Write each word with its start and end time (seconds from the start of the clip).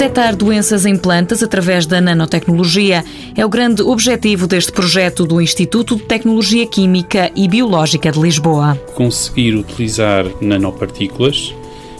Detectar 0.00 0.34
doenças 0.34 0.86
em 0.86 0.96
plantas 0.96 1.42
através 1.42 1.84
da 1.84 2.00
nanotecnologia 2.00 3.04
é 3.36 3.44
o 3.44 3.50
grande 3.50 3.82
objetivo 3.82 4.46
deste 4.46 4.72
projeto 4.72 5.26
do 5.26 5.42
Instituto 5.42 5.94
de 5.94 6.04
Tecnologia 6.04 6.66
Química 6.66 7.30
e 7.36 7.46
Biológica 7.46 8.10
de 8.10 8.18
Lisboa. 8.18 8.76
Conseguir 8.94 9.54
utilizar 9.56 10.24
nanopartículas, 10.40 11.54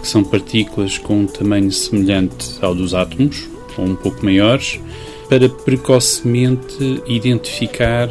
que 0.00 0.08
são 0.08 0.24
partículas 0.24 0.96
com 0.96 1.18
um 1.18 1.26
tamanho 1.26 1.70
semelhante 1.70 2.56
ao 2.62 2.74
dos 2.74 2.94
átomos, 2.94 3.46
ou 3.76 3.84
um 3.84 3.94
pouco 3.94 4.24
maiores, 4.24 4.80
para 5.28 5.46
precocemente 5.50 7.02
identificar 7.06 8.08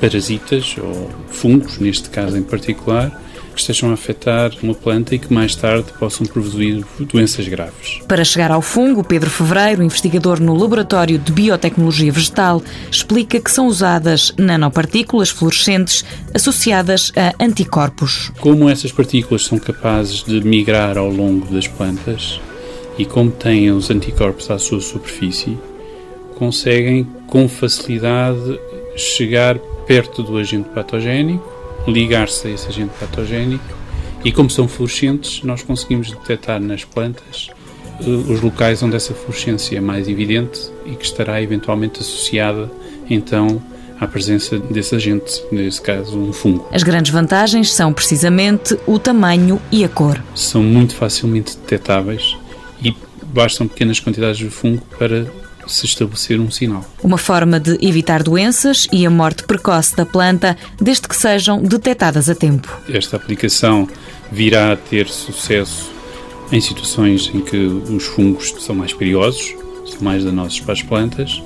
parasitas 0.00 0.74
ou 0.76 1.08
fungos, 1.28 1.78
neste 1.78 2.10
caso 2.10 2.36
em 2.36 2.42
particular, 2.42 3.16
que 3.54 3.60
estejam 3.60 3.90
a 3.90 3.94
afetar 3.94 4.50
uma 4.62 4.74
planta 4.74 5.14
e 5.14 5.18
que 5.18 5.32
mais 5.32 5.54
tarde 5.54 5.86
possam 5.98 6.26
produzir 6.26 6.84
doenças 6.98 7.46
graves. 7.48 8.00
Para 8.06 8.24
chegar 8.24 8.50
ao 8.50 8.62
fungo, 8.62 9.04
Pedro 9.04 9.30
Fevereiro, 9.30 9.82
investigador 9.82 10.40
no 10.40 10.54
Laboratório 10.54 11.18
de 11.18 11.32
Biotecnologia 11.32 12.12
Vegetal, 12.12 12.62
explica 12.90 13.40
que 13.40 13.50
são 13.50 13.66
usadas 13.66 14.32
nanopartículas 14.38 15.30
fluorescentes 15.30 16.04
associadas 16.34 17.12
a 17.16 17.42
anticorpos. 17.42 18.32
Como 18.40 18.68
essas 18.68 18.92
partículas 18.92 19.44
são 19.44 19.58
capazes 19.58 20.22
de 20.22 20.40
migrar 20.40 20.96
ao 20.96 21.10
longo 21.10 21.52
das 21.52 21.66
plantas 21.66 22.40
e 22.98 23.04
como 23.04 23.30
têm 23.30 23.70
os 23.70 23.90
anticorpos 23.90 24.50
à 24.50 24.58
sua 24.58 24.80
superfície, 24.80 25.56
conseguem 26.36 27.06
com 27.26 27.48
facilidade 27.48 28.58
chegar 28.96 29.58
perto 29.86 30.22
do 30.22 30.36
agente 30.36 30.68
patogénico 30.70 31.59
ligar-se 31.86 32.48
a 32.48 32.50
esse 32.50 32.68
agente 32.68 32.92
patogénico 32.98 33.80
e 34.24 34.30
como 34.30 34.50
são 34.50 34.68
fluorescentes, 34.68 35.42
nós 35.42 35.62
conseguimos 35.62 36.10
detectar 36.10 36.60
nas 36.60 36.84
plantas 36.84 37.48
eh, 38.00 38.04
os 38.04 38.40
locais 38.40 38.82
onde 38.82 38.96
essa 38.96 39.14
fluorescência 39.14 39.78
é 39.78 39.80
mais 39.80 40.08
evidente 40.08 40.70
e 40.84 40.94
que 40.94 41.04
estará 41.04 41.40
eventualmente 41.40 42.00
associada 42.00 42.70
então 43.08 43.62
à 43.98 44.06
presença 44.06 44.58
desse 44.58 44.94
agente, 44.94 45.42
nesse 45.52 45.80
caso 45.80 46.18
um 46.18 46.32
fungo. 46.32 46.66
As 46.72 46.82
grandes 46.82 47.12
vantagens 47.12 47.72
são 47.72 47.92
precisamente 47.92 48.78
o 48.86 48.98
tamanho 48.98 49.60
e 49.70 49.84
a 49.84 49.88
cor. 49.88 50.22
São 50.34 50.62
muito 50.62 50.94
facilmente 50.94 51.56
detectáveis 51.56 52.36
e 52.82 52.94
bastam 53.26 53.68
pequenas 53.68 54.00
quantidades 54.00 54.38
de 54.38 54.48
fungo 54.48 54.82
para 54.98 55.26
se 55.72 55.86
estabelecer 55.86 56.40
um 56.40 56.50
sinal. 56.50 56.84
Uma 57.02 57.18
forma 57.18 57.58
de 57.58 57.78
evitar 57.80 58.22
doenças 58.22 58.86
e 58.92 59.06
a 59.06 59.10
morte 59.10 59.44
precoce 59.44 59.96
da 59.96 60.04
planta, 60.04 60.56
desde 60.80 61.08
que 61.08 61.16
sejam 61.16 61.62
detectadas 61.62 62.28
a 62.28 62.34
tempo. 62.34 62.68
Esta 62.88 63.16
aplicação 63.16 63.88
virá 64.30 64.72
a 64.72 64.76
ter 64.76 65.08
sucesso 65.08 65.90
em 66.52 66.60
situações 66.60 67.30
em 67.32 67.40
que 67.40 67.56
os 67.56 68.04
fungos 68.04 68.54
são 68.60 68.74
mais 68.74 68.92
perigosos, 68.92 69.54
são 69.86 70.00
mais 70.02 70.24
danosos 70.24 70.60
para 70.60 70.72
as 70.72 70.82
plantas 70.82 71.42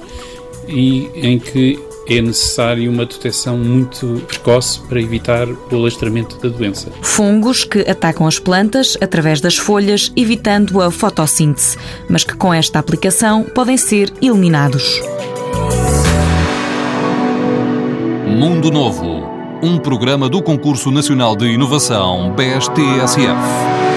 e 0.68 1.10
em 1.14 1.38
que 1.38 1.78
é 2.08 2.20
necessário 2.20 2.90
uma 2.90 3.06
detecção 3.06 3.56
muito 3.56 4.22
precoce 4.26 4.80
para 4.80 5.00
evitar 5.00 5.48
o 5.48 5.76
alastramento 5.76 6.36
da 6.38 6.48
doença. 6.48 6.90
Fungos 7.02 7.64
que 7.64 7.80
atacam 7.80 8.26
as 8.26 8.38
plantas 8.38 8.96
através 9.00 9.40
das 9.40 9.56
folhas, 9.56 10.12
evitando 10.16 10.80
a 10.80 10.90
fotossíntese, 10.90 11.76
mas 12.08 12.24
que 12.24 12.36
com 12.36 12.52
esta 12.52 12.78
aplicação 12.78 13.42
podem 13.42 13.76
ser 13.76 14.12
eliminados. 14.20 15.00
Mundo 18.26 18.70
Novo, 18.70 19.24
um 19.62 19.78
programa 19.78 20.28
do 20.28 20.42
Concurso 20.42 20.90
Nacional 20.90 21.36
de 21.36 21.46
Inovação 21.46 22.34
BSTSF. 22.34 23.93